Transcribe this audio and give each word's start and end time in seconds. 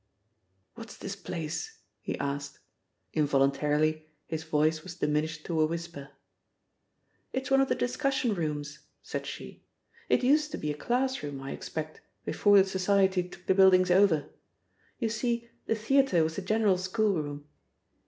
"What's 0.73 0.97
this 0.97 1.15
place?" 1.15 1.77
he 2.01 2.17
asked. 2.17 2.57
Involuntarily 3.13 4.07
his 4.25 4.41
voice 4.43 4.81
was 4.81 4.95
diminished 4.95 5.45
to 5.45 5.61
a 5.61 5.67
whisper. 5.67 6.09
"It's 7.31 7.51
one 7.51 7.61
of 7.61 7.69
the 7.69 7.75
discussion 7.75 8.33
rooms," 8.33 8.79
said 9.03 9.27
she. 9.27 9.61
"It 10.09 10.23
used 10.23 10.49
to 10.53 10.57
be 10.57 10.71
a 10.71 10.75
classroom, 10.75 11.39
I 11.39 11.51
expect, 11.51 12.01
before 12.25 12.57
the 12.57 12.65
society 12.67 13.21
took 13.29 13.45
the 13.45 13.53
buildings 13.53 13.91
over. 13.91 14.27
You 14.97 15.07
see 15.09 15.51
the 15.67 15.75
theatre 15.75 16.23
was 16.23 16.35
the 16.35 16.41
general 16.41 16.79
schoolroom." 16.79 17.45